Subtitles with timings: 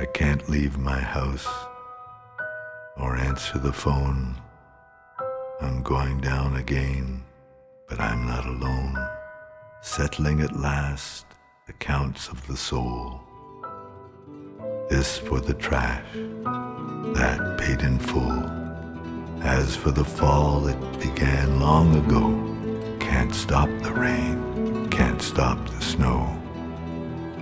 [0.00, 1.46] I can't leave my house
[2.96, 4.34] or answer the phone.
[5.60, 7.22] I'm going down again,
[7.86, 8.96] but I'm not alone.
[9.82, 11.26] Settling at last
[11.68, 13.20] accounts of the soul.
[14.88, 18.42] This for the trash, that paid in full.
[19.42, 22.96] As for the fall, it began long ago.
[23.00, 26.26] Can't stop the rain, can't stop the snow.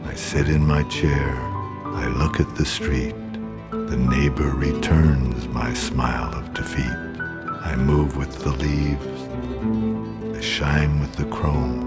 [0.07, 1.37] I sit in my chair,
[1.99, 3.17] I look at the street.
[3.71, 6.99] The neighbor returns my smile of defeat.
[7.71, 9.21] I move with the leaves,
[10.37, 11.83] I shine with the chrome.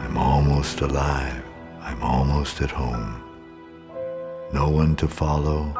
[0.00, 1.42] I'm almost alive,
[1.82, 3.22] I'm almost at home.
[4.52, 5.74] No one to follow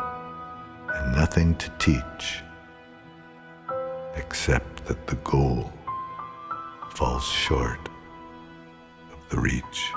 [0.93, 2.43] and nothing to teach,
[4.17, 5.73] except that the goal
[6.91, 7.89] falls short
[9.13, 9.93] of the reach.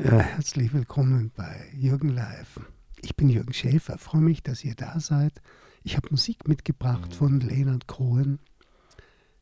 [0.00, 2.60] Ja, herzlich willkommen bei Jürgen Live.
[3.00, 5.42] Ich bin Jürgen Schäfer, freue mich, dass ihr da seid.
[5.82, 8.38] Ich habe Musik mitgebracht von Leonard Cohen,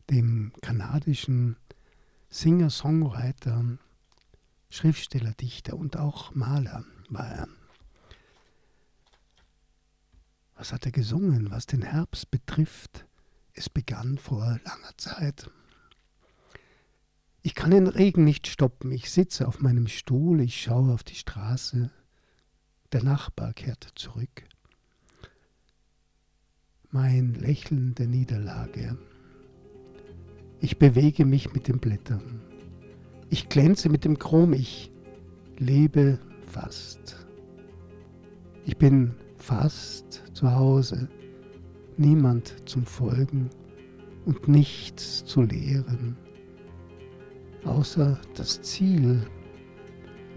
[0.09, 1.57] dem kanadischen
[2.31, 3.77] Singer, Songwriter,
[4.71, 7.49] Schriftsteller, Dichter und auch Maler war er.
[10.55, 13.05] Was hat er gesungen, was den Herbst betrifft?
[13.53, 15.51] Es begann vor langer Zeit.
[17.47, 18.91] Ich kann den Regen nicht stoppen.
[18.91, 21.93] Ich sitze auf meinem Stuhl, ich schaue auf die Straße.
[22.91, 24.43] Der Nachbar kehrte zurück.
[26.91, 28.99] Mein Lächeln der Niederlage.
[30.59, 32.43] Ich bewege mich mit den Blättern.
[33.31, 34.53] Ich glänze mit dem Chrom.
[34.53, 34.91] Ich
[35.57, 36.19] lebe
[36.51, 37.25] fast.
[38.65, 41.09] Ich bin fast zu Hause.
[41.97, 43.51] Niemand zum Folgen
[44.25, 46.17] und nichts zu lehren
[47.67, 49.21] außer das Ziel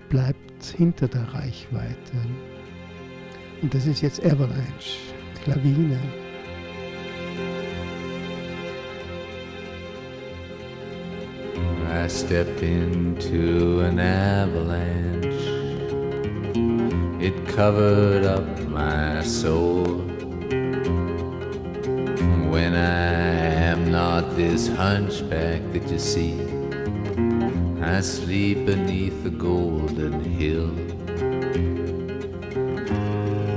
[0.09, 2.17] bleibt hinter der Reichweite.
[3.61, 4.97] Und das ist jetzt Avalanche,
[5.45, 5.99] Lawine.
[11.91, 15.29] I step into an avalanche.
[17.19, 20.05] It covered up my soul.
[22.49, 26.48] When I am not this hunchback that you see.
[27.91, 30.69] I sleep beneath the golden hill.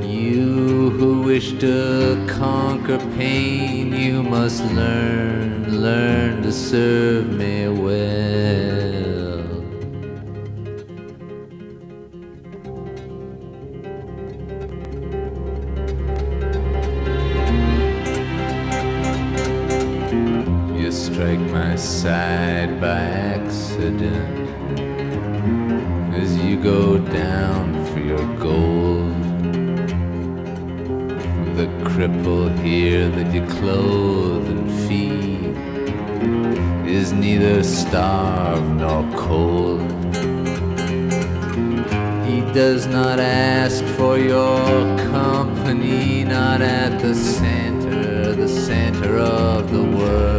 [0.03, 8.81] You who wish to conquer pain, you must learn, learn to serve me well.
[42.72, 44.65] Does not ask for your
[45.12, 50.33] company, not at the center, the center of the world.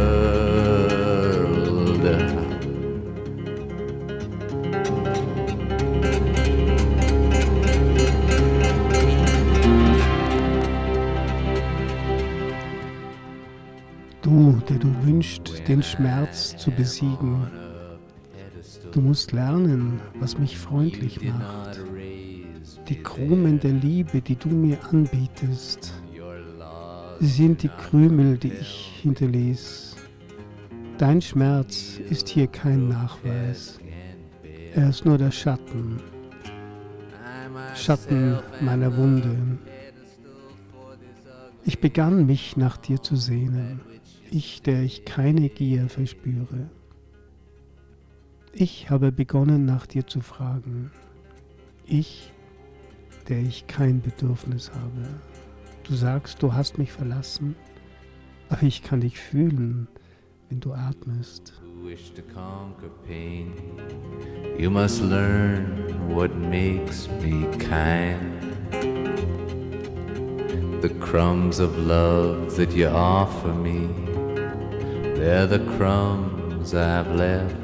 [14.68, 17.73] der du wünschst, den Schmerz zu besiegen.
[18.92, 21.80] Du musst lernen, was mich freundlich macht.
[22.88, 25.94] Die Krumen der Liebe, die du mir anbietest,
[27.20, 29.96] sind die Krümel, die ich hinterließ.
[30.98, 33.80] Dein Schmerz ist hier kein Nachweis.
[34.74, 36.00] Er ist nur der Schatten.
[37.74, 39.36] Schatten meiner Wunde.
[41.64, 43.80] Ich begann mich nach dir zu sehnen
[44.34, 46.68] ich, der ich keine Gier verspüre.
[48.56, 50.92] Ich habe begonnen nach dir zu fragen.
[51.86, 52.32] Ich,
[53.28, 55.08] der ich kein Bedürfnis habe.
[55.82, 57.56] Du sagst, du hast mich verlassen,
[58.48, 59.88] aber ich kann dich fühlen,
[60.48, 61.60] wenn du atmest.
[64.56, 68.20] You must learn what makes me kind.
[70.80, 73.88] The crumbs of love that you offer me
[75.16, 77.63] They're the crumbs I've left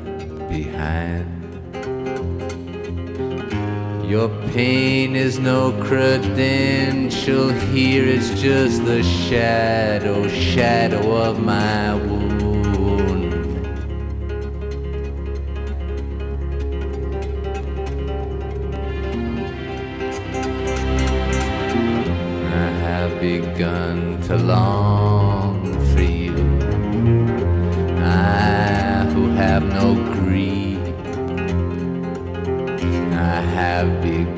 [0.50, 1.26] behind.
[4.10, 13.32] Your pain is no credential here, it's just the shadow, shadow of my wound.
[22.52, 24.99] I have begun to long.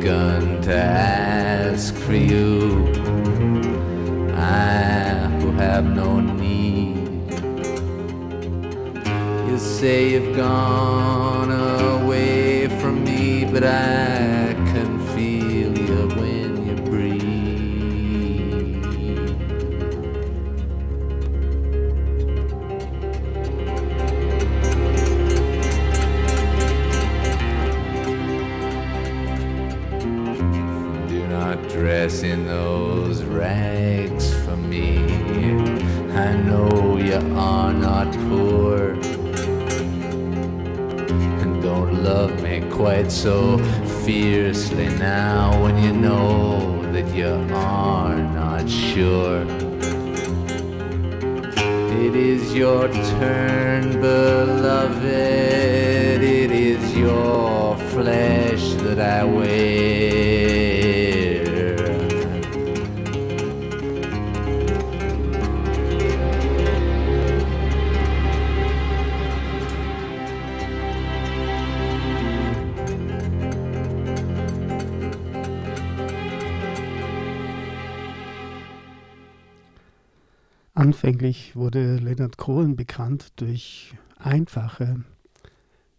[0.03, 2.93] begun to ask for you.
[4.35, 7.31] I who have no need.
[9.49, 14.42] You say you've gone away from me, but I.
[32.03, 34.99] in those rags for me.
[36.13, 38.95] I know you are not poor
[41.41, 43.57] and don't love me quite so
[44.05, 49.47] fiercely now when you know that you are not sure.
[52.05, 55.05] It is your turn, beloved.
[55.05, 59.92] It is your flesh that I wear.
[81.03, 85.03] Anfänglich wurde Leonard Cohen bekannt durch einfache,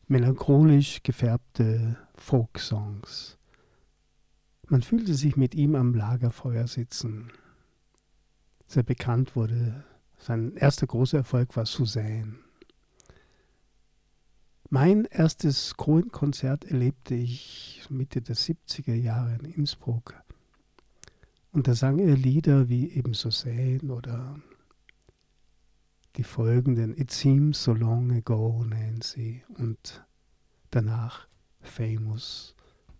[0.07, 3.38] melancholisch gefärbte Folksongs.
[4.69, 7.33] Man fühlte sich mit ihm am Lagerfeuer sitzen.
[8.65, 9.83] Sehr bekannt wurde,
[10.19, 12.35] sein erster großer Erfolg war Suzanne.
[14.69, 20.13] Mein erstes Cohen-Konzert erlebte ich Mitte der 70er Jahre in Innsbruck.
[21.51, 24.39] Und da sang er Lieder wie eben Suzanne oder
[26.18, 30.06] die folgenden It Seems So Long Ago, Nancy und
[30.69, 31.27] danach
[31.62, 32.56] Famous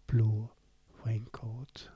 [0.07, 0.50] Blue
[1.06, 1.92] Raincoat.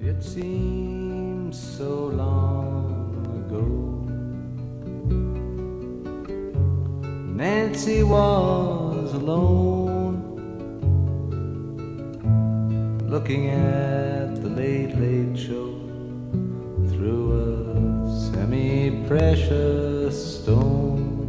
[0.00, 4.06] It seems so long ago.
[7.36, 10.22] Nancy was alone,
[13.08, 15.75] looking at the late, late show
[19.06, 21.26] precious stone.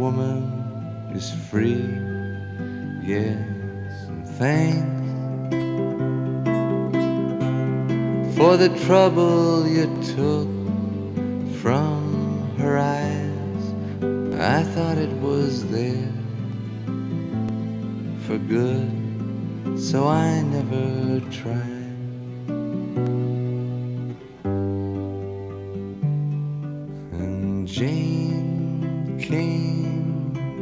[0.00, 1.84] Woman is free.
[3.02, 4.88] Yes, and thanks
[8.34, 9.84] for the trouble you
[10.16, 10.48] took
[11.60, 13.62] from her eyes.
[14.40, 16.14] I thought it was there
[18.24, 18.90] for good,
[19.78, 21.69] so I never tried.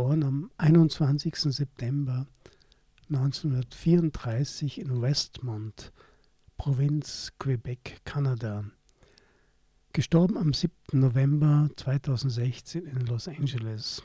[0.00, 1.34] Geboren am 21.
[1.54, 2.26] September
[3.10, 5.92] 1934 in Westmont,
[6.56, 8.64] Provinz Quebec, Kanada.
[9.92, 10.72] Gestorben am 7.
[10.92, 14.02] November 2016 in Los Angeles.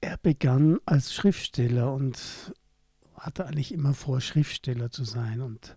[0.00, 2.54] Er begann als Schriftsteller und
[3.16, 5.76] hatte eigentlich immer vor, Schriftsteller zu sein und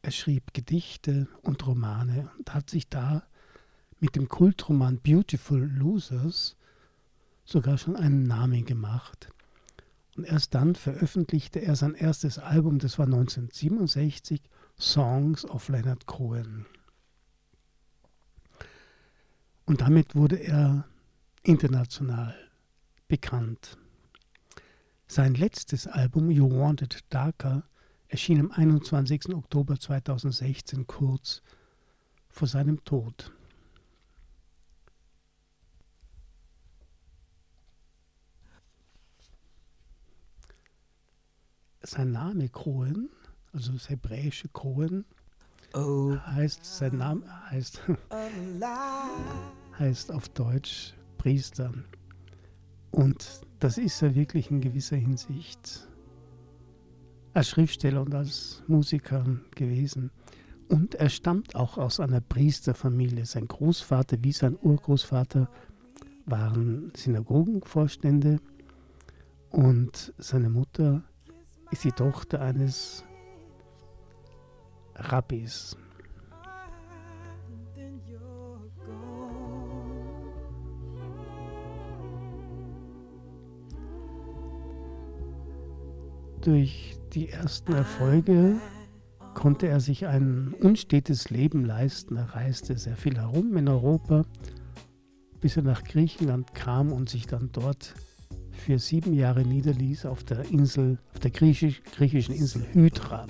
[0.00, 3.22] er schrieb Gedichte und Romane und hat sich da
[4.02, 6.56] mit dem Kultroman Beautiful Losers
[7.44, 9.28] sogar schon einen Namen gemacht.
[10.16, 14.42] Und erst dann veröffentlichte er sein erstes Album, das war 1967,
[14.76, 16.66] Songs of Leonard Cohen.
[19.66, 20.84] Und damit wurde er
[21.44, 22.34] international
[23.06, 23.78] bekannt.
[25.06, 27.62] Sein letztes Album, You Wanted Darker,
[28.08, 29.28] erschien am 21.
[29.32, 31.40] Oktober 2016 kurz
[32.30, 33.32] vor seinem Tod.
[41.84, 43.10] Sein Name Cohen,
[43.52, 45.04] also das hebräische Cohen,
[45.74, 46.16] oh.
[46.26, 47.80] heißt, sein Name heißt,
[49.78, 51.72] heißt auf Deutsch Priester.
[52.90, 55.88] Und das ist er wirklich in gewisser Hinsicht
[57.34, 60.10] als Schriftsteller und als Musiker gewesen.
[60.68, 63.26] Und er stammt auch aus einer Priesterfamilie.
[63.26, 65.48] Sein Großvater wie sein Urgroßvater
[66.26, 68.40] waren Synagogenvorstände
[69.50, 71.02] und seine Mutter
[71.72, 73.04] ist die Tochter eines
[74.94, 75.76] Rabbis.
[86.42, 88.56] Durch die ersten Erfolge
[89.34, 92.16] konnte er sich ein unstetes Leben leisten.
[92.16, 94.24] Er reiste sehr viel herum in Europa,
[95.40, 97.94] bis er nach Griechenland kam und sich dann dort
[98.50, 103.26] für sieben Jahre niederließ auf der Insel, der griechisch, griechischen Insel Hydra.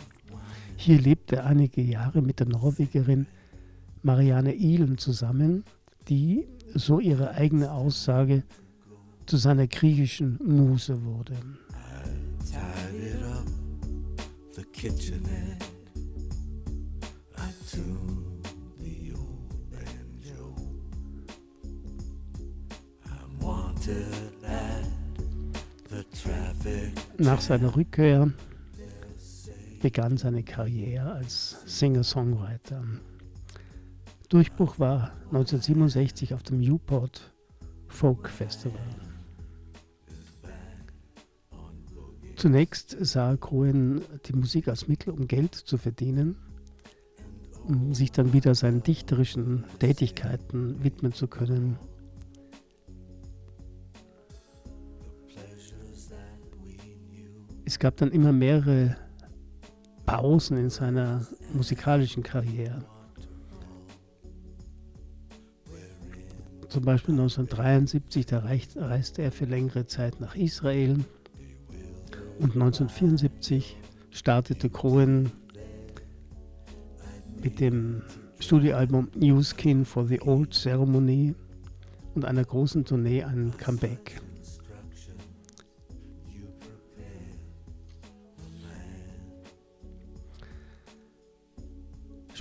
[0.76, 3.26] Hier lebte er einige Jahre mit der Norwegerin
[4.02, 5.64] Marianne Ihlen zusammen,
[6.08, 8.42] die, so ihre eigene Aussage,
[9.26, 11.36] zu seiner griechischen Muse wurde.
[23.42, 24.06] wanted
[24.46, 24.84] at
[25.88, 27.01] the traffic.
[27.22, 28.32] Nach seiner Rückkehr
[29.80, 32.82] begann seine Karriere als Singer-Songwriter.
[34.28, 37.32] Durchbruch war 1967 auf dem Newport
[37.86, 38.80] Folk Festival.
[42.34, 46.34] Zunächst sah Cohen die Musik als Mittel, um Geld zu verdienen,
[47.68, 51.78] um sich dann wieder seinen dichterischen Tätigkeiten widmen zu können.
[57.72, 58.98] Es gab dann immer mehrere
[60.04, 62.84] Pausen in seiner musikalischen Karriere.
[66.68, 70.98] Zum Beispiel 1973, da reiste er für längere Zeit nach Israel
[72.40, 73.78] und 1974
[74.10, 75.32] startete Cohen
[77.42, 78.02] mit dem
[78.38, 81.34] Studioalbum New Skin for the Old Ceremony
[82.14, 84.20] und einer großen Tournee ein Comeback.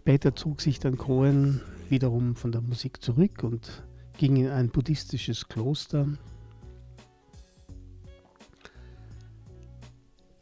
[0.02, 3.84] Später zog sich dann Cohen wiederum von der Musik zurück und
[4.18, 6.08] ging in ein buddhistisches Kloster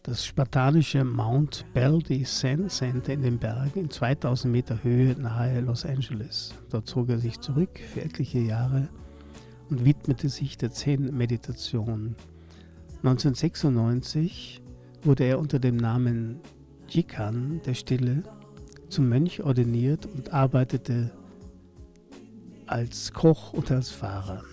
[0.04, 5.86] Das spartanische Mount Baldy Sand Center in den Bergen in 2000 Meter Höhe nahe Los
[5.86, 6.54] Angeles.
[6.70, 8.88] Dort zog er sich zurück für etliche Jahre
[9.70, 12.16] und widmete sich der Zen-Meditation.
[13.04, 14.62] 1996
[15.04, 16.40] wurde er unter dem Namen
[16.88, 18.24] Jikan der Stille
[18.90, 21.12] zum Mönch ordiniert und arbeitete
[22.68, 24.44] als Koch und als Fahrer.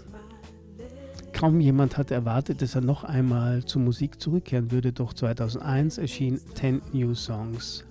[1.33, 6.41] Kaum jemand hatte erwartet, dass er noch einmal zur Musik zurückkehren würde, doch 2001 erschien
[6.55, 7.85] 10 New Songs.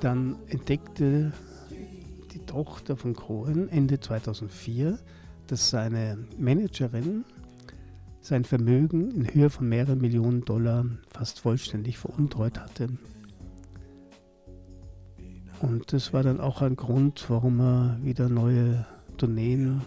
[0.00, 1.32] Dann entdeckte
[2.34, 4.98] die Tochter von Cohen Ende 2004,
[5.46, 7.24] dass seine Managerin
[8.22, 12.88] sein Vermögen in Höhe von mehreren Millionen Dollar fast vollständig veruntreut hatte.
[15.60, 19.82] Und das war dann auch ein Grund, warum er wieder neue Tourneen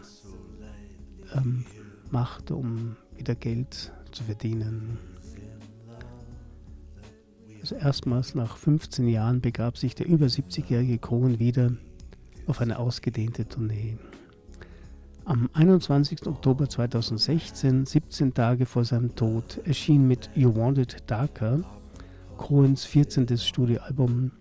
[1.34, 1.65] ähm,
[2.12, 4.98] machte, um wieder Geld zu verdienen.
[7.62, 11.71] Also erstmals nach 15 Jahren begab sich der über 70-jährige Cohen wieder
[12.48, 13.98] auf eine ausgedehnte Tournee.
[15.28, 16.28] Am 21.
[16.28, 21.64] Oktober 2016, 17 Tage vor seinem Tod, erschien mit You Want It Darker
[22.38, 23.36] Cohens 14.
[23.36, 24.32] Studioalbum.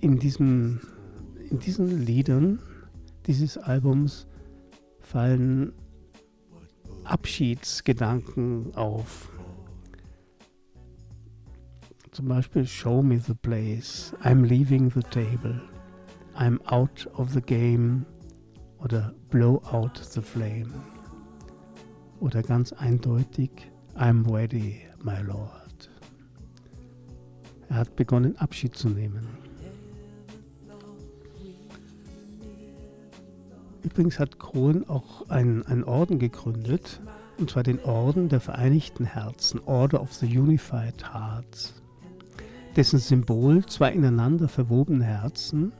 [0.00, 0.80] In, diesem,
[1.48, 2.60] in diesen Liedern
[3.26, 4.26] dieses Albums
[5.00, 5.72] fallen
[7.04, 9.30] Abschiedsgedanken auf.
[12.10, 15.60] Zum Beispiel Show me the place, I'm leaving the table,
[16.38, 18.04] I'm out of the game
[18.78, 20.72] oder Blow out the flame.
[22.20, 23.50] Oder ganz eindeutig
[23.94, 25.90] I'm ready, my Lord.
[27.68, 29.26] Er hat begonnen Abschied zu nehmen.
[33.82, 37.00] Übrigens hat Krohn auch einen, einen Orden gegründet,
[37.38, 41.82] und zwar den Orden der Vereinigten Herzen, Order of the Unified Hearts.
[42.74, 45.72] Dessen Symbol, zwei ineinander verwobene Herzen,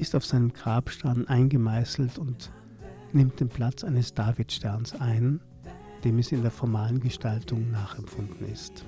[0.00, 2.50] ist auf seinem Grabstein eingemeißelt und
[3.12, 5.40] nimmt den Platz eines Davidsterns ein,
[6.04, 8.84] dem es in der formalen Gestaltung nachempfunden ist.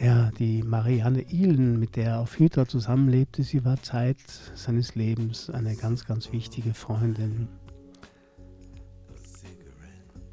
[0.00, 4.20] Ja, die Marianne Ihlen, mit der er auf Hydra zusammenlebte, sie war Zeit
[4.54, 7.48] seines Lebens eine ganz, ganz wichtige Freundin.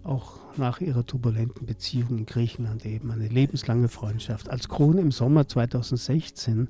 [0.04, 4.50] Auch nach ihrer turbulenten Beziehung in Griechenland eben eine lebenslange Freundschaft.
[4.50, 6.68] Als Kron im Sommer 2016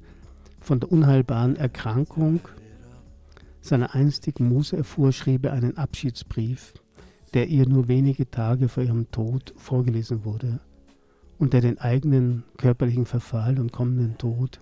[0.65, 2.39] von der unheilbaren Erkrankung
[3.61, 6.73] seiner einstigen Muse erfuhr, schrieb er einen Abschiedsbrief,
[7.35, 10.59] der ihr nur wenige Tage vor ihrem Tod vorgelesen wurde
[11.37, 14.59] und der den eigenen körperlichen Verfall und kommenden Tod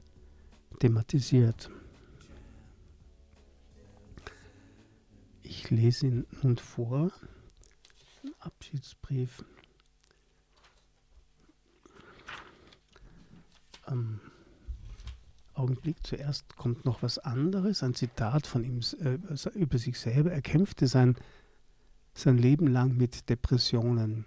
[0.79, 1.69] thematisiert.
[5.41, 7.11] Ich lese ihn nun vor.
[8.39, 9.43] Abschiedsbrief.
[13.85, 14.19] Am
[15.55, 19.17] Augenblick zuerst kommt noch was anderes, ein Zitat von ihm äh,
[19.55, 20.31] über sich selber.
[20.31, 21.15] Er kämpfte sein,
[22.13, 24.25] sein Leben lang mit Depressionen.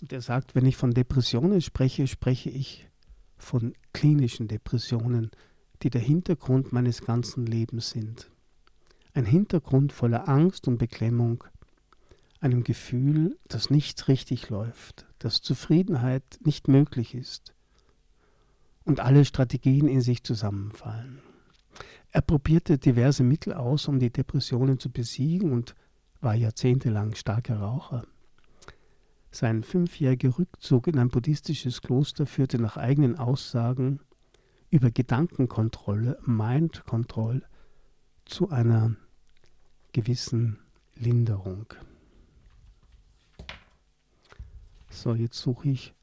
[0.00, 2.88] Und er sagt, wenn ich von Depressionen spreche, spreche ich
[3.36, 5.30] von klinischen Depressionen,
[5.82, 8.30] die der Hintergrund meines ganzen Lebens sind.
[9.14, 11.44] Ein Hintergrund voller Angst und Beklemmung,
[12.40, 17.54] einem Gefühl, dass nichts richtig läuft, dass Zufriedenheit nicht möglich ist
[18.84, 21.20] und alle Strategien in sich zusammenfallen.
[22.10, 25.74] Er probierte diverse Mittel aus, um die Depressionen zu besiegen und
[26.20, 28.06] war jahrzehntelang starker Raucher.
[29.30, 34.00] Sein fünfjähriger Rückzug in ein buddhistisches Kloster führte nach eigenen Aussagen
[34.68, 37.42] über Gedankenkontrolle, Mind Control,
[38.26, 38.94] zu einer
[39.92, 40.58] gewissen
[40.96, 41.66] Linderung.
[44.90, 45.94] So, jetzt suche ich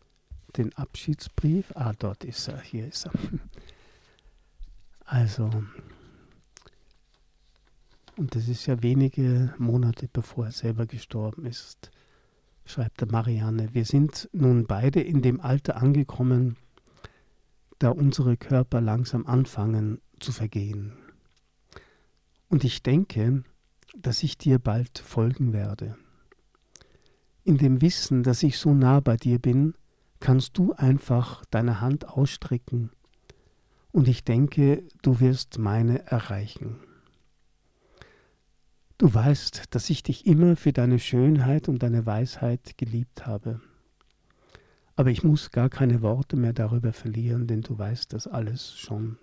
[0.57, 1.71] den Abschiedsbrief.
[1.75, 3.11] Ah, dort ist er, hier ist er.
[5.05, 5.49] Also,
[8.15, 11.91] und das ist ja wenige Monate bevor er selber gestorben ist
[12.69, 16.55] schreibt der Marianne, wir sind nun beide in dem Alter angekommen,
[17.79, 20.93] da unsere Körper langsam anfangen zu vergehen.
[22.47, 23.43] Und ich denke,
[23.97, 25.97] dass ich dir bald folgen werde.
[27.43, 29.73] In dem Wissen, dass ich so nah bei dir bin,
[30.19, 32.91] kannst du einfach deine Hand ausstrecken
[33.91, 36.79] und ich denke, du wirst meine erreichen.
[38.97, 43.61] Du weißt, dass ich dich immer für deine Schönheit und deine Weisheit geliebt habe.
[44.95, 49.17] Aber ich muss gar keine Worte mehr darüber verlieren, denn du weißt das alles schon.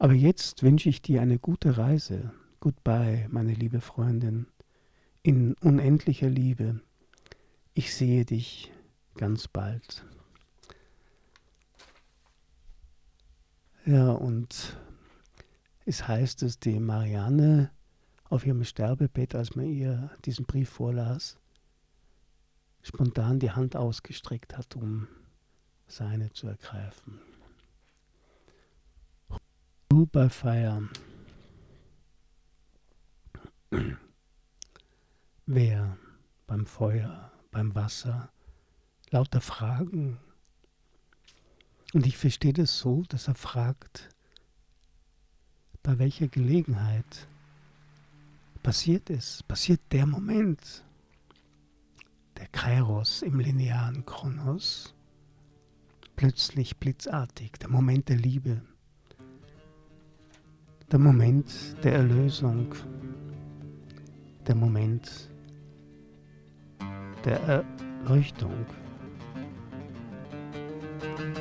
[0.00, 2.32] Aber jetzt wünsche ich dir eine gute Reise.
[2.58, 4.48] Goodbye, meine liebe Freundin,
[5.22, 6.80] in unendlicher Liebe.
[7.74, 8.72] Ich sehe dich
[9.18, 10.04] ganz bald.
[13.84, 14.78] Ja, und
[15.84, 17.70] es heißt, dass die Marianne
[18.30, 21.36] auf ihrem Sterbebett, als man ihr diesen Brief vorlas,
[22.82, 25.08] spontan die Hand ausgestreckt hat, um
[25.86, 27.20] seine zu ergreifen.
[29.90, 30.88] Who by Fire.
[35.46, 35.96] Wer
[36.46, 38.30] beim Feuer, beim Wasser,
[39.10, 40.18] lauter Fragen.
[41.94, 44.08] Und ich verstehe das so, dass er fragt,
[45.82, 47.28] bei welcher Gelegenheit
[48.62, 50.84] passiert es, passiert der Moment,
[52.36, 54.94] der Kairos im linearen Chronos,
[56.16, 58.60] plötzlich blitzartig, der Moment der Liebe,
[60.92, 61.50] der Moment
[61.82, 62.74] der Erlösung,
[64.46, 65.30] der Moment
[67.24, 67.64] der
[68.04, 68.66] Erleuchtung.
[71.00, 71.37] Thank you.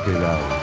[0.00, 0.59] aquel lado.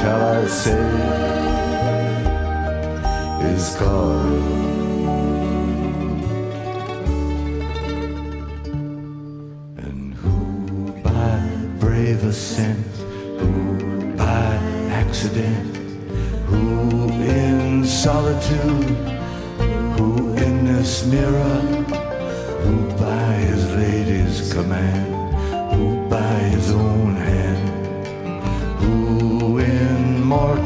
[0.00, 0.84] Shall I say,
[3.52, 4.26] is God.
[9.84, 11.40] And who by
[11.80, 12.86] brave ascent,
[13.40, 14.54] who by
[15.02, 15.76] accident,
[16.46, 18.90] who in solitude,
[19.98, 21.60] who in this mirror,
[22.62, 25.34] who by his lady's command,
[25.74, 27.67] who by his own hand,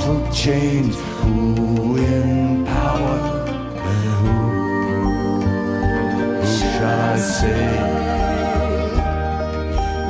[0.07, 3.19] mortal chains, who in power,
[3.77, 4.35] and who,
[6.17, 7.65] who shall I say,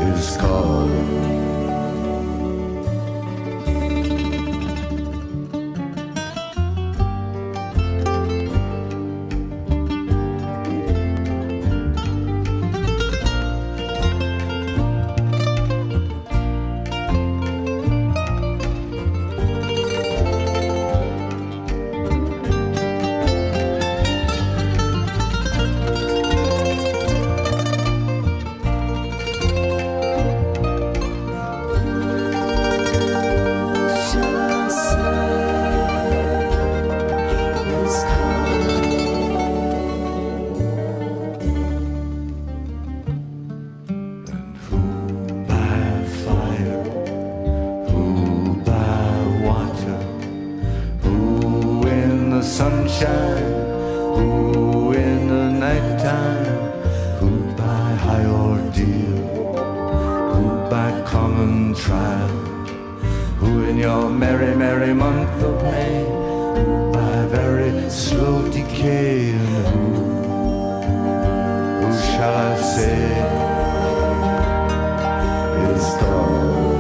[0.09, 0.71] is called.
[75.82, 76.71] stars.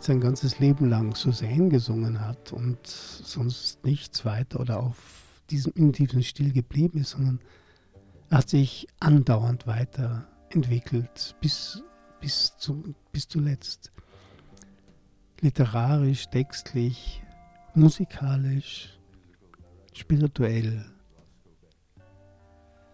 [0.00, 5.72] Nicht sein ganzes Leben lang Suzanne gesungen hat und sonst nichts weiter oder auf diesem,
[5.74, 7.38] in diesem Stil geblieben ist, sondern
[8.30, 11.82] er hat sich andauernd weiterentwickelt bis,
[12.18, 13.92] bis, zu, bis zuletzt.
[15.40, 17.22] Literarisch, textlich,
[17.74, 18.98] musikalisch,
[19.92, 20.86] spirituell.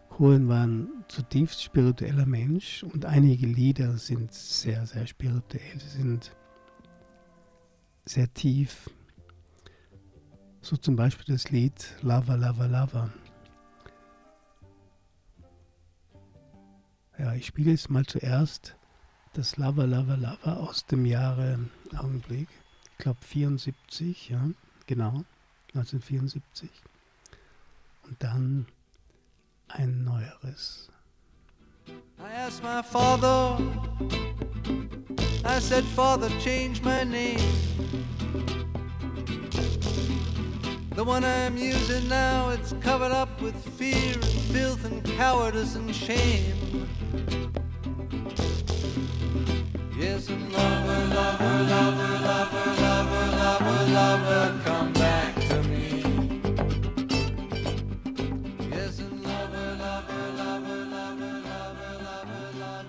[0.08, 6.35] Cohen war ein zutiefst spiritueller Mensch und einige Lieder sind sehr, sehr spirituell, sie sind
[8.06, 8.90] sehr tief.
[10.62, 13.12] So zum Beispiel das Lied Lava, Lava, Lava.
[17.18, 18.76] Ja, ich spiele jetzt mal zuerst
[19.34, 21.58] das Lava, Lava, Lava aus dem Jahre,
[21.96, 22.48] Augenblick,
[22.92, 24.50] ich glaube 74, ja,
[24.86, 25.24] genau,
[25.74, 26.70] 1974.
[28.04, 28.66] Und dann
[29.68, 30.90] ein neueres.
[32.18, 33.58] I asked my father,
[35.48, 37.38] I said, Father, change my name.
[40.94, 45.94] The one I'm using now, it's covered up with fear and filth and cowardice and
[45.94, 46.88] shame.
[49.96, 55.34] Yes, and lover, lover, lover, lover, lover, lover, lover, come back.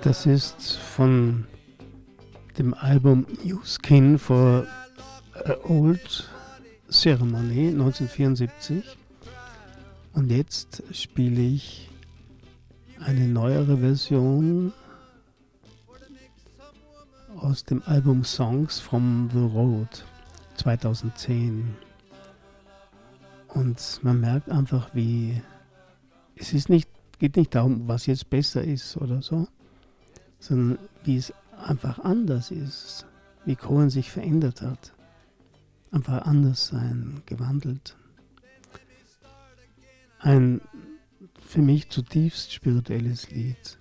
[0.04, 1.46] Das ist von
[2.58, 4.66] dem Album New Skin for
[5.64, 6.30] Old
[6.90, 8.84] Ceremony 1974.
[10.14, 11.90] Und jetzt spiele ich
[13.00, 14.74] eine neuere Version
[17.36, 20.04] aus dem Album Songs from the Road
[20.56, 21.76] 2010.
[23.50, 25.42] Und man merkt einfach, wie
[26.36, 26.90] es ist nicht,
[27.20, 29.48] geht nicht darum, was jetzt besser ist oder so,
[30.40, 33.06] sondern wie es einfach anders ist,
[33.46, 34.94] wie Cohen sich verändert hat.
[35.92, 37.96] Einfach anders sein, gewandelt.
[40.20, 40.62] Ein
[41.48, 43.80] für mich zutiefst spirituelles Lied.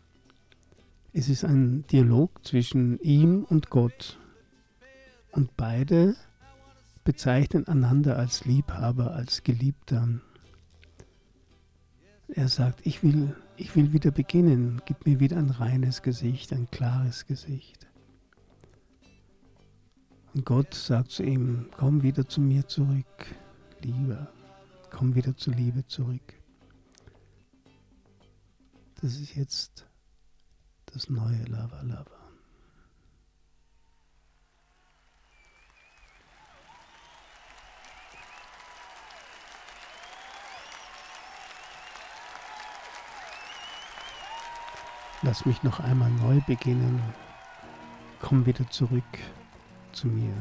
[1.13, 4.19] Es ist ein Dialog zwischen ihm und Gott.
[5.33, 6.15] Und beide
[7.03, 10.09] bezeichnen einander als Liebhaber, als Geliebter.
[12.29, 16.71] Er sagt, ich will, ich will wieder beginnen, gib mir wieder ein reines Gesicht, ein
[16.71, 17.87] klares Gesicht.
[20.35, 23.27] Und Gott sagt zu ihm, komm wieder zu mir zurück,
[23.81, 24.29] Liebe,
[24.91, 26.35] komm wieder zur Liebe zurück.
[29.01, 29.87] Das ist jetzt
[30.87, 32.16] das neue Lava Lava.
[45.27, 47.03] Lass mich noch einmal neu beginnen.
[48.21, 49.03] Komm wieder zurück
[49.91, 50.33] zu mir.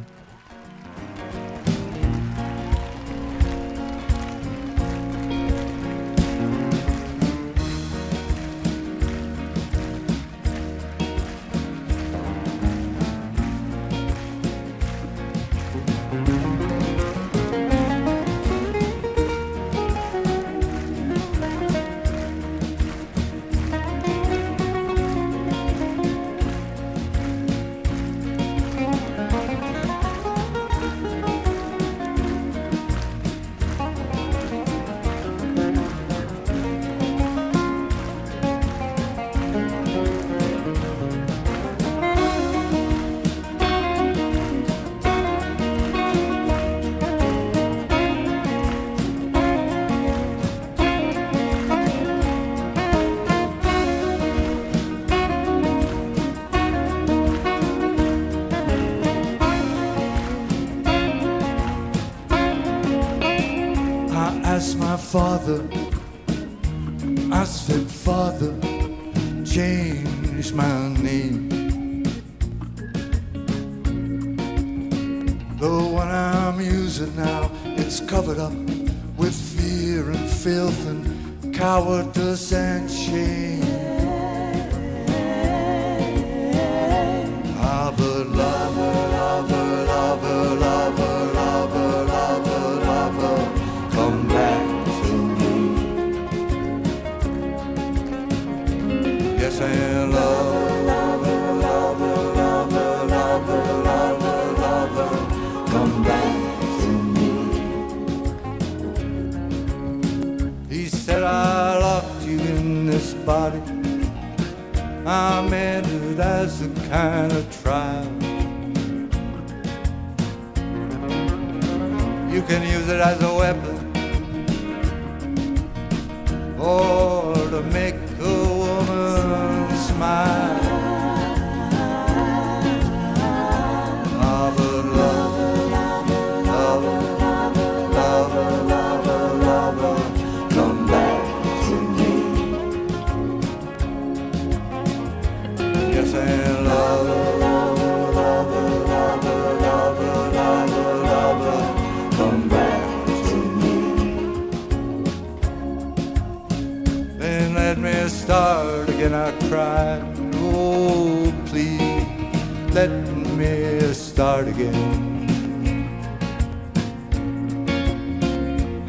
[65.46, 65.75] the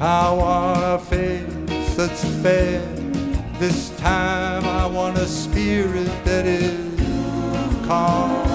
[0.06, 2.80] I want a face that's fair.
[3.58, 7.00] This time I want a spirit that is
[7.88, 8.45] calm.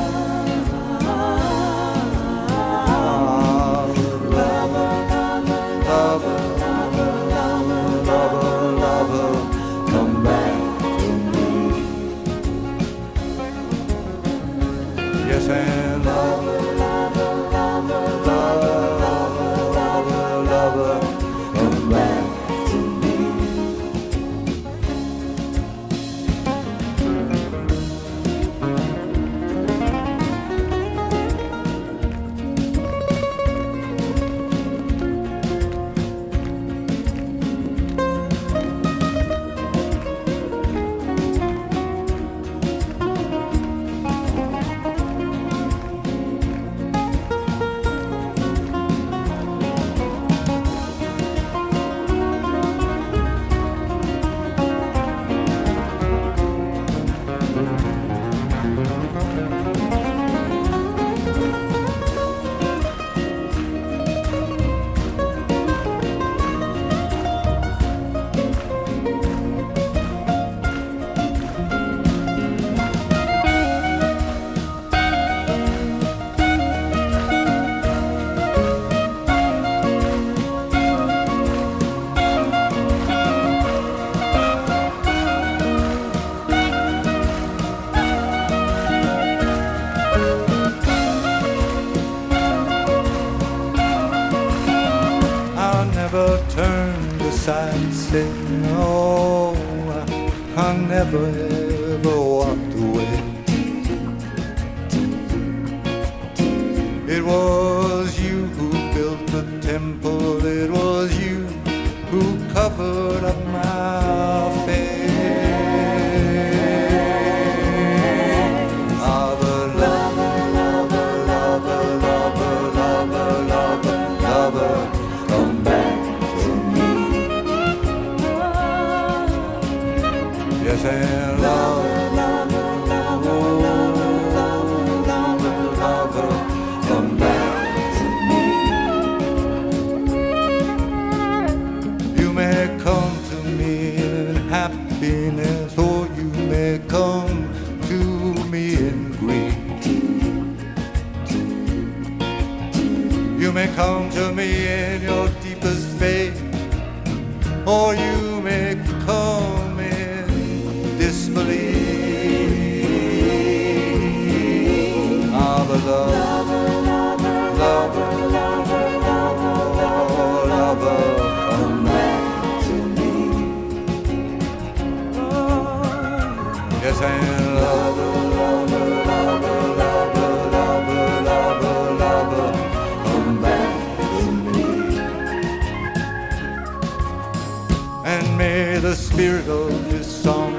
[188.91, 190.51] the spirit of this song.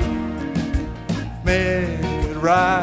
[1.45, 1.85] May
[2.31, 2.82] it rise.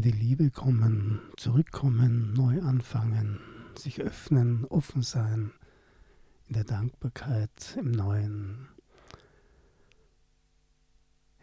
[0.00, 3.38] In die Liebe kommen, zurückkommen, neu anfangen,
[3.76, 5.52] sich öffnen, offen sein,
[6.48, 8.70] in der Dankbarkeit, im Neuen.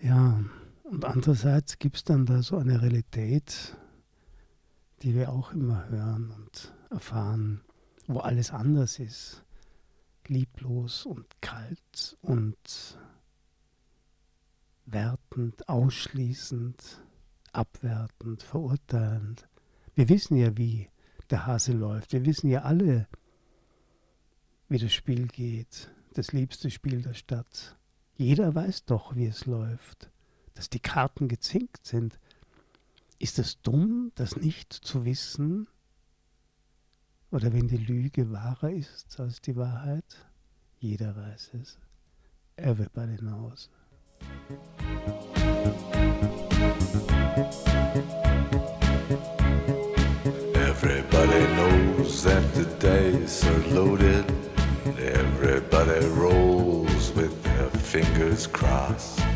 [0.01, 0.43] Ja,
[0.85, 3.77] und andererseits gibt es dann da so eine Realität,
[5.03, 7.61] die wir auch immer hören und erfahren,
[8.07, 9.45] wo alles anders ist,
[10.25, 12.97] lieblos und kalt und
[14.87, 17.03] wertend, ausschließend
[17.57, 19.47] abwertend, verurteilend.
[19.95, 20.89] Wir wissen ja, wie
[21.29, 22.13] der Hase läuft.
[22.13, 23.07] Wir wissen ja alle,
[24.69, 25.91] wie das Spiel geht.
[26.13, 27.77] Das liebste Spiel der Stadt.
[28.15, 30.11] Jeder weiß doch, wie es läuft.
[30.53, 32.19] Dass die Karten gezinkt sind.
[33.19, 35.67] Ist es dumm, das nicht zu wissen?
[37.31, 40.25] Oder wenn die Lüge wahrer ist als die Wahrheit?
[40.79, 41.79] Jeder weiß es.
[42.55, 43.69] Everybody knows.
[50.55, 54.25] Everybody knows that the dice are loaded.
[54.97, 59.26] Everybody rolls with their fingers crossed.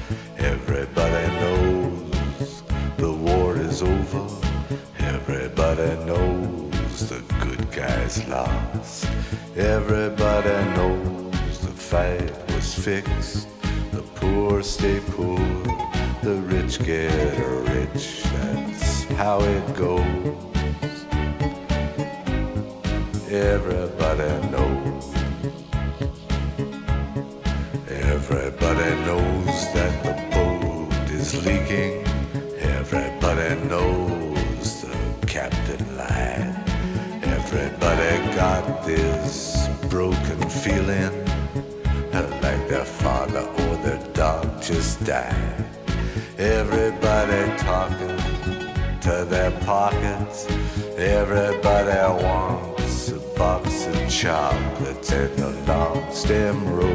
[45.04, 45.66] Died.
[46.38, 48.18] Everybody talking
[49.02, 50.47] to their pockets.
[50.97, 56.90] Everybody wants a box of chocolates and a long stem rose.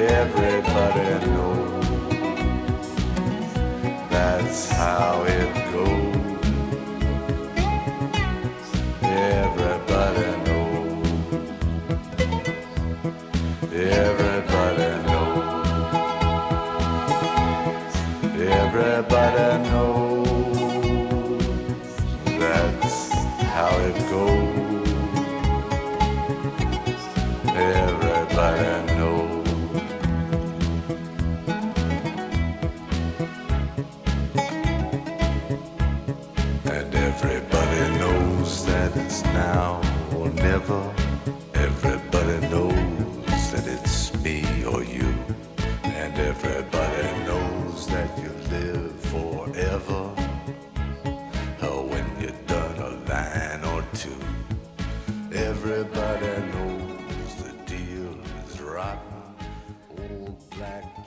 [0.00, 1.84] Everybody knows.
[4.08, 6.17] That's how it goes.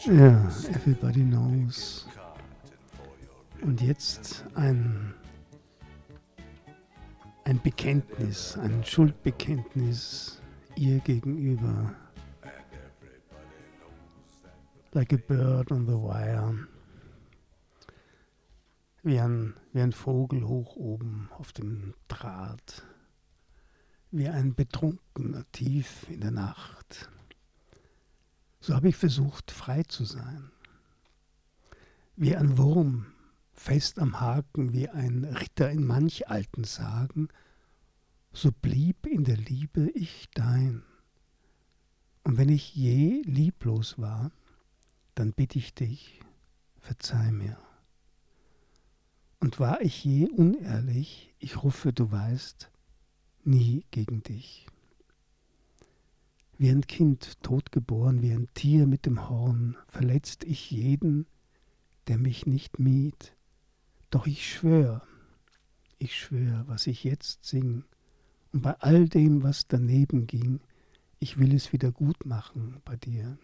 [0.06, 2.08] Ja, everybody knows.
[3.62, 5.14] Und jetzt ein,
[7.45, 10.41] ein Bekenntnis, ein Schuldbekenntnis
[10.76, 11.95] ihr gegenüber.
[14.93, 16.68] Like a bird on the wire.
[19.04, 22.86] wie ein, wie ein Vogel hoch oben auf dem Draht,
[24.12, 27.10] wie ein Betrunkener tief in der Nacht.
[28.62, 30.51] So habe ich versucht, frei zu sein.
[32.16, 33.07] Wie ein Wurm,
[33.53, 37.30] fest am Haken, wie ein Ritter in manch alten Sagen,
[38.34, 40.84] so blieb in der Liebe ich dein.
[42.24, 44.32] Und wenn ich je lieblos war,
[45.16, 46.22] dann bitt ich dich,
[46.80, 47.57] verzeih mir.
[49.39, 52.70] Und war ich je unehrlich, ich rufe, du weißt,
[53.43, 54.68] nie gegen dich.
[56.62, 61.26] Wie ein Kind totgeboren, wie ein Tier mit dem Horn, verletzt ich jeden,
[62.05, 63.36] der mich nicht mied.
[64.12, 65.01] Doch ich schwör,
[65.97, 67.84] ich schwör, was ich jetzt sing,
[68.53, 70.59] und bei all dem, was daneben ging,
[71.18, 73.39] ich will es wieder gut machen bei dir.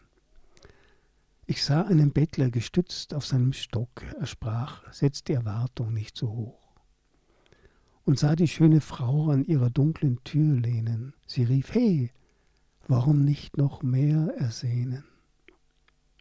[1.47, 4.03] Ich sah einen Bettler gestützt auf seinem Stock.
[4.19, 6.75] Er sprach, setz die Erwartung nicht so hoch.
[8.05, 11.15] Und sah die schöne Frau an ihrer dunklen Tür lehnen.
[11.25, 12.11] Sie rief, hey,
[12.87, 15.03] warum nicht noch mehr ersehnen?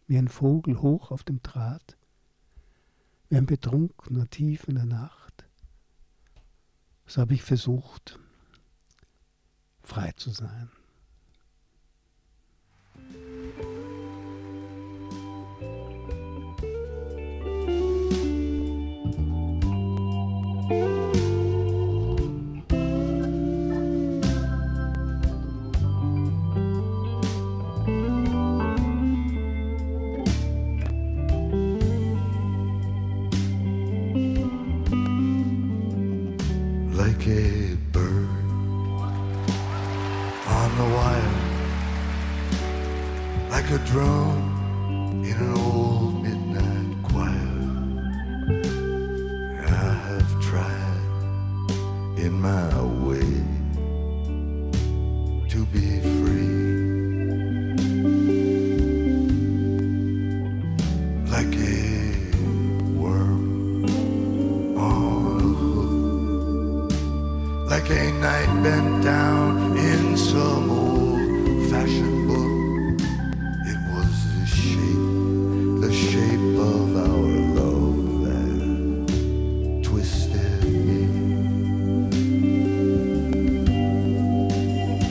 [0.07, 1.97] Wie ein Vogel hoch auf dem Draht,
[3.29, 5.45] wie ein Betrunkener tief in der Nacht.
[7.05, 8.19] So habe ich versucht,
[9.83, 10.69] frei zu sein.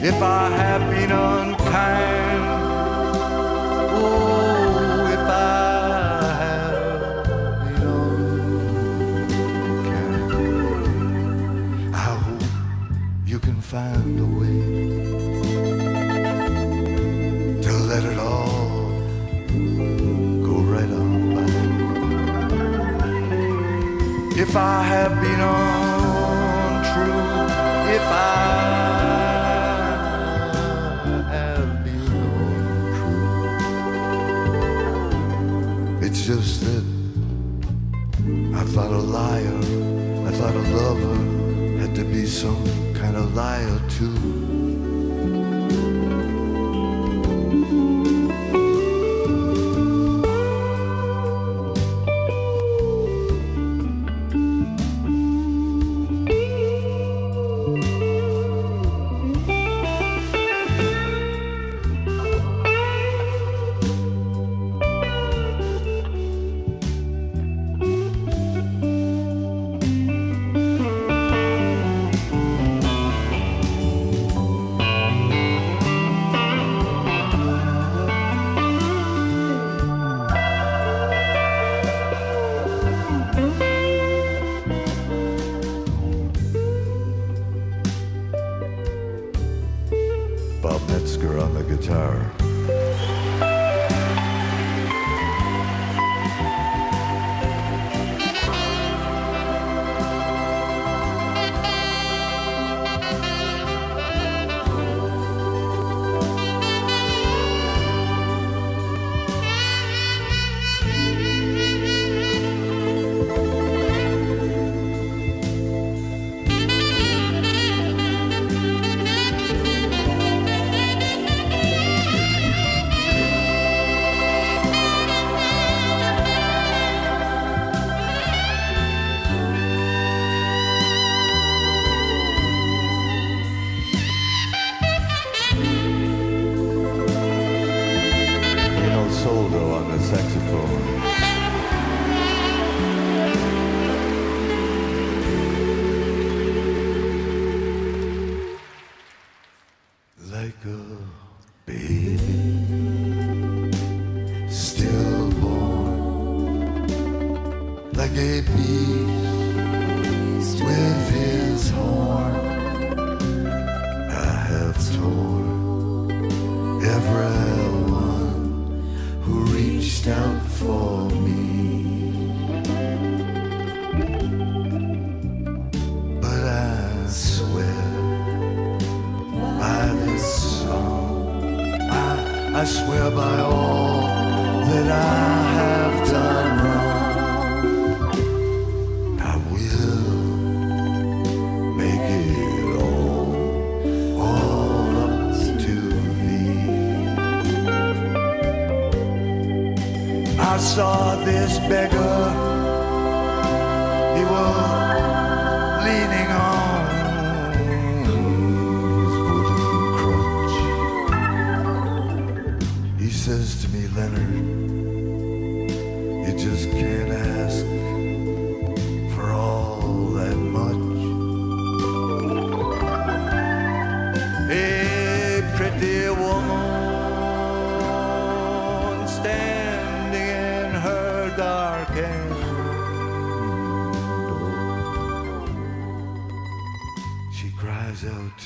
[0.07, 2.43] if I have been unkind.
[3.99, 5.43] Oh, if I
[6.43, 6.77] have
[7.65, 7.83] been
[9.57, 10.15] unkind.
[11.93, 12.43] I hope
[13.25, 14.61] you can find a way
[17.65, 18.89] to let it all
[20.47, 21.47] go right on by.
[24.41, 25.66] If I have been.
[40.77, 41.15] lover
[41.79, 42.63] had to be some
[42.93, 44.46] kind of liar too.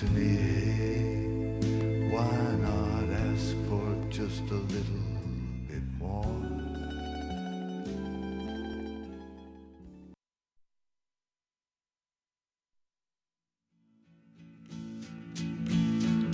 [0.02, 2.26] to me, hey, why
[2.66, 5.06] not ask for just a little
[5.68, 6.26] bit more?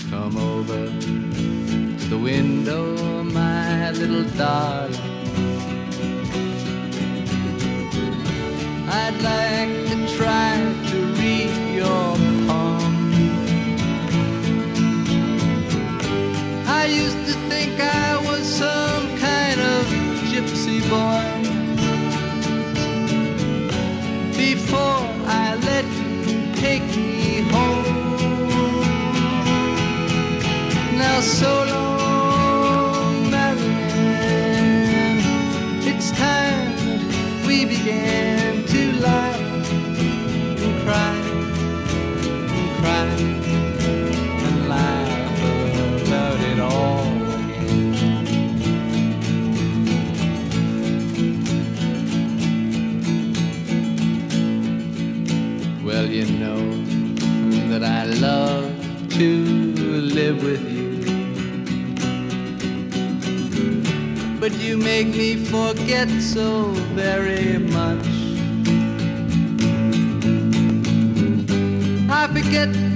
[0.09, 0.85] Come over
[1.99, 5.06] to the window, my little darling
[64.49, 68.07] but you make me forget so very much.
[72.09, 72.86] I forget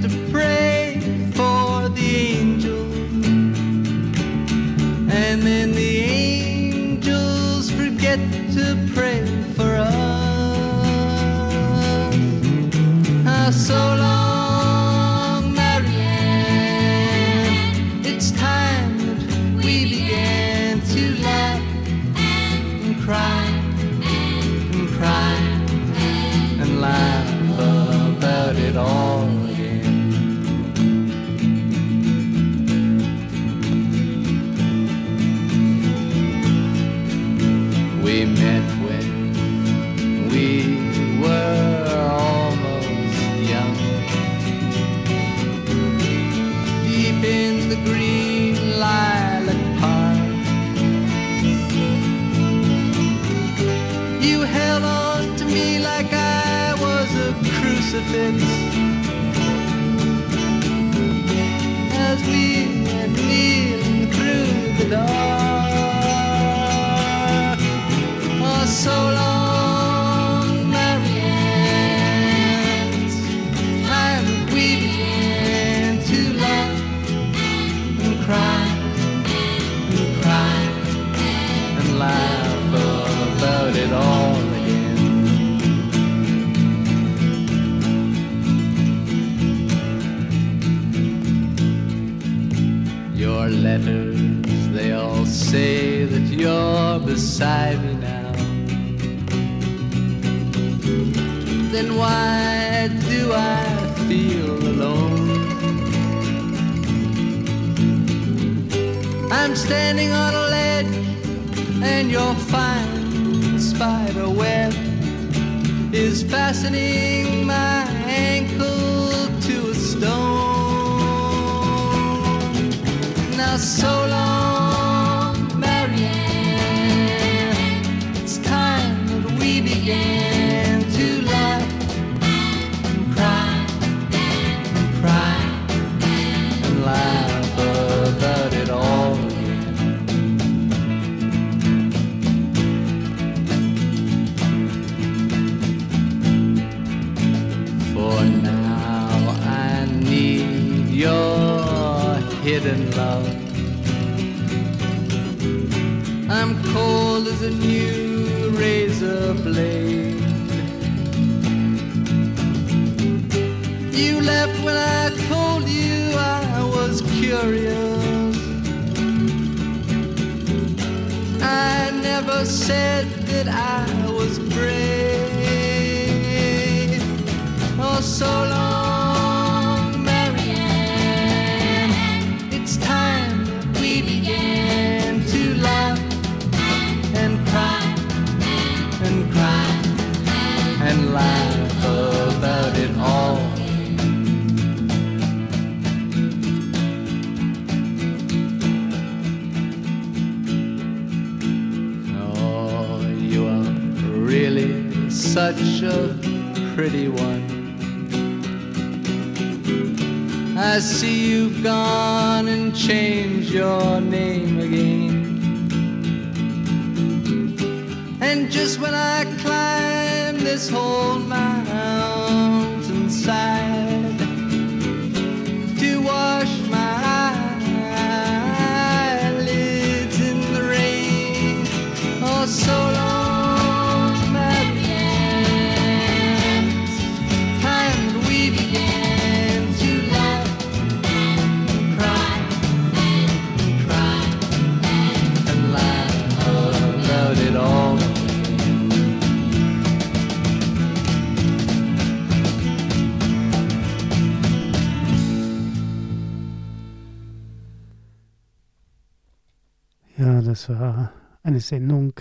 [260.52, 261.10] das war
[261.42, 262.12] eine Sendung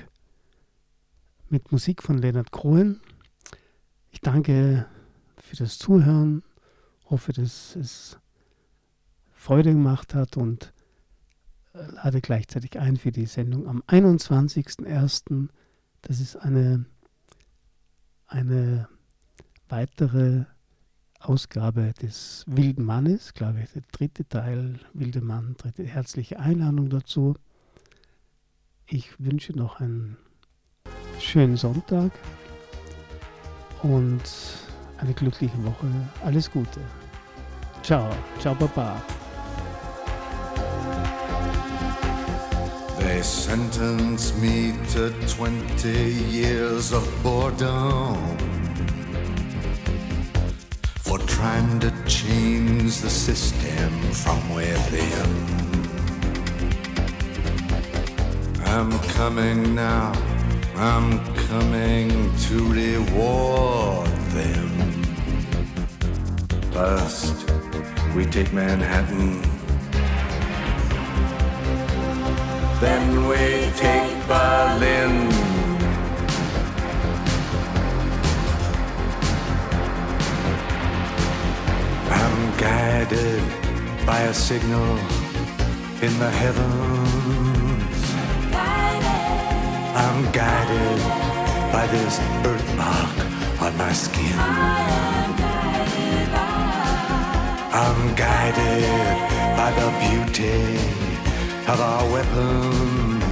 [1.49, 3.01] mit Musik von Leonard Cohen.
[4.09, 4.85] Ich danke
[5.35, 6.41] für das Zuhören,
[7.09, 8.17] hoffe, dass es
[9.33, 10.71] Freude gemacht hat und
[11.73, 15.49] lade gleichzeitig ein für die Sendung am 21.01.
[16.01, 16.85] Das ist eine,
[18.27, 18.87] eine
[19.67, 20.45] weitere
[21.19, 27.35] Ausgabe des Wilden Mannes, glaube ich, der dritte Teil, Wilde Mann, dritte herzliche Einladung dazu.
[28.93, 30.17] Ich wünsche noch einen
[31.17, 32.11] schönen Sonntag
[33.83, 34.21] und
[34.97, 35.87] eine glückliche Woche.
[36.25, 36.81] Alles Gute.
[37.83, 39.01] Ciao, ciao, Baba.
[42.99, 45.87] They sentenced me to 20
[46.29, 48.17] years of boredom
[50.99, 55.70] for trying to change the system from within.
[58.73, 60.13] I'm coming now,
[60.75, 61.19] I'm
[61.49, 62.07] coming
[62.45, 64.07] to reward
[64.37, 64.69] them.
[66.71, 67.51] First,
[68.15, 69.41] we take Manhattan.
[72.79, 75.13] Then we take Berlin.
[82.09, 83.43] I'm guided
[84.05, 84.97] by a signal
[86.01, 87.10] in the heavens.
[90.21, 91.01] I'm guided
[91.73, 93.17] by this birthmark
[93.59, 94.37] on my skin.
[97.73, 99.17] I'm guided
[99.57, 100.77] by the beauty
[101.67, 103.23] of our weapons.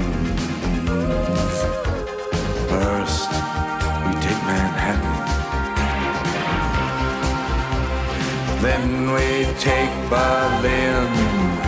[2.72, 3.30] First,
[4.06, 5.18] we take Manhattan.
[8.64, 11.59] Then we take Berlin.